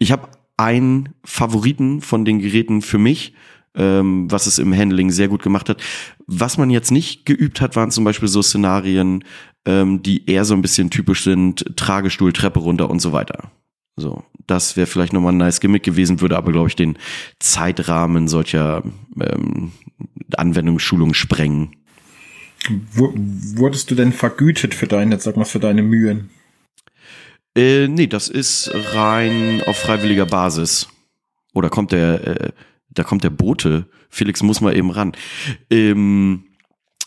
ich 0.00 0.10
habe 0.10 0.26
einen 0.56 1.10
Favoriten 1.22 2.00
von 2.00 2.24
den 2.24 2.40
Geräten 2.40 2.82
für 2.82 2.98
mich, 2.98 3.34
ähm, 3.76 4.28
was 4.28 4.48
es 4.48 4.58
im 4.58 4.76
Handling 4.76 5.12
sehr 5.12 5.28
gut 5.28 5.44
gemacht 5.44 5.68
hat. 5.68 5.80
Was 6.26 6.58
man 6.58 6.70
jetzt 6.70 6.90
nicht 6.90 7.24
geübt 7.24 7.60
hat, 7.60 7.76
waren 7.76 7.92
zum 7.92 8.02
Beispiel 8.02 8.26
so 8.26 8.42
Szenarien, 8.42 9.22
ähm, 9.66 10.02
die 10.02 10.28
eher 10.28 10.44
so 10.44 10.54
ein 10.54 10.62
bisschen 10.62 10.90
typisch 10.90 11.22
sind, 11.22 11.76
Tragestuhl, 11.76 12.32
Treppe 12.32 12.58
runter 12.58 12.90
und 12.90 12.98
so 12.98 13.12
weiter. 13.12 13.52
So, 13.94 14.24
das 14.48 14.76
wäre 14.76 14.88
vielleicht 14.88 15.12
nochmal 15.12 15.32
ein 15.32 15.38
nice 15.38 15.60
Gimmick 15.60 15.84
gewesen, 15.84 16.20
würde 16.20 16.36
aber, 16.36 16.50
glaube 16.50 16.68
ich, 16.68 16.74
den 16.74 16.98
Zeitrahmen 17.38 18.26
solcher 18.26 18.82
ähm, 19.20 19.70
Anwendungsschulungen 20.36 21.14
sprengen. 21.14 21.76
Wurdest 22.94 23.90
du 23.90 23.94
denn 23.94 24.12
vergütet 24.12 24.74
für 24.74 24.86
deine, 24.86 25.18
sag 25.20 25.36
mal, 25.36 25.44
für 25.44 25.60
deine 25.60 25.82
Mühen? 25.82 26.30
Äh, 27.56 27.88
nee, 27.88 28.06
das 28.06 28.28
ist 28.28 28.70
rein 28.74 29.62
auf 29.66 29.76
freiwilliger 29.76 30.26
Basis. 30.26 30.88
Oder 31.54 31.70
kommt 31.70 31.92
der, 31.92 32.26
äh, 32.26 32.52
da 32.90 33.04
kommt 33.04 33.24
der 33.24 33.30
Bote. 33.30 33.88
Felix 34.10 34.42
muss 34.42 34.60
mal 34.60 34.76
eben 34.76 34.90
ran. 34.90 35.12
Ähm, 35.70 36.44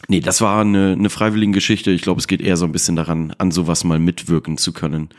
nee, 0.07 0.19
das 0.19 0.41
war 0.41 0.61
eine, 0.61 0.93
eine 0.93 1.09
freiwillige 1.09 1.53
Geschichte. 1.53 1.91
Ich 1.91 2.01
glaube, 2.01 2.19
es 2.19 2.27
geht 2.27 2.41
eher 2.41 2.57
so 2.57 2.65
ein 2.65 2.71
bisschen 2.71 2.95
daran, 2.95 3.33
an 3.37 3.51
sowas 3.51 3.83
mal 3.83 3.99
mitwirken 3.99 4.57
zu 4.57 4.73
können. 4.73 5.09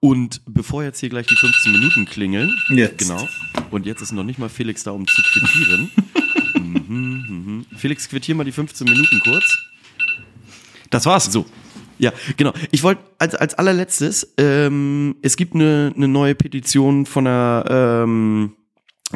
Und 0.00 0.42
bevor 0.46 0.82
jetzt 0.82 0.98
hier 0.98 1.10
gleich 1.10 1.26
die 1.28 1.36
15 1.36 1.70
Minuten 1.72 2.06
klingeln, 2.06 2.50
Jetzt. 2.70 2.98
genau, 2.98 3.28
und 3.70 3.86
jetzt 3.86 4.02
ist 4.02 4.10
noch 4.10 4.24
nicht 4.24 4.38
mal 4.38 4.48
Felix 4.48 4.82
da, 4.82 4.90
um 4.90 5.06
zu 5.06 5.22
quittieren. 5.22 5.90
Felix, 7.76 8.08
quittier 8.08 8.34
mal 8.34 8.44
die 8.44 8.52
15 8.52 8.84
Minuten 8.86 9.20
kurz. 9.24 9.44
Das 10.90 11.06
war's. 11.06 11.32
So. 11.32 11.46
Ja, 11.98 12.12
genau. 12.36 12.52
Ich 12.70 12.82
wollte 12.82 13.02
als, 13.18 13.34
als 13.34 13.54
allerletztes, 13.54 14.34
ähm, 14.36 15.16
es 15.22 15.36
gibt 15.36 15.54
eine, 15.54 15.92
eine 15.94 16.08
neue 16.08 16.34
Petition 16.34 17.06
von 17.06 17.24
der 17.24 17.64
ähm, 17.68 18.52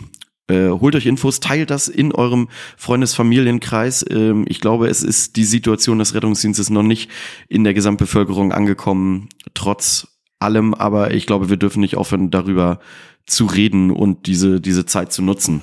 Äh, 0.50 0.69
holt 0.69 0.95
euch 0.95 1.05
Infos, 1.05 1.39
teilt 1.39 1.69
das 1.69 1.88
in 1.88 2.12
eurem 2.12 2.50
Freundesfamilienkreis. 2.75 4.03
Ähm, 4.09 4.45
ich 4.48 4.59
glaube, 4.59 4.88
es 4.88 5.03
ist 5.03 5.36
die 5.36 5.45
Situation 5.45 6.00
des 6.00 6.15
Rettungsdienstes 6.15 6.71
noch 6.71 6.83
nicht 6.83 7.09
in 7.48 7.63
der 7.63 7.75
Gesamtbevölkerung 7.75 8.51
angekommen, 8.51 9.29
trotz 9.53 10.18
allem. 10.39 10.74
Aber 10.74 11.13
ich 11.13 11.25
glaube, 11.25 11.50
wir 11.50 11.58
dürfen 11.58 11.81
nicht 11.81 11.96
aufhören, 11.96 12.31
darüber 12.31 12.79
zu 13.25 13.46
reden 13.46 13.91
und 13.91 14.27
diese, 14.27 14.60
diese 14.60 14.86
Zeit 14.86 15.12
zu 15.12 15.22
nutzen. 15.22 15.62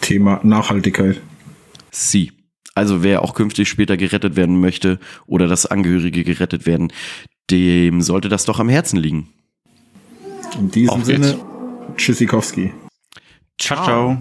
Thema 0.00 0.40
Nachhaltigkeit. 0.42 1.20
Sie. 1.90 2.32
Also 2.74 3.02
wer 3.02 3.22
auch 3.22 3.34
künftig 3.34 3.68
später 3.68 3.96
gerettet 3.96 4.36
werden 4.36 4.60
möchte 4.60 4.98
oder 5.26 5.46
dass 5.46 5.64
Angehörige 5.64 6.24
gerettet 6.24 6.66
werden, 6.66 6.92
dem 7.50 8.02
sollte 8.02 8.28
das 8.28 8.44
doch 8.44 8.60
am 8.60 8.68
Herzen 8.68 8.98
liegen. 8.98 9.28
In 10.58 10.70
diesem. 10.70 11.04
Sinne, 11.04 11.38
Tschüssikowski. 11.96 12.72
Ciao, 13.58 13.84
ciao. 13.84 14.18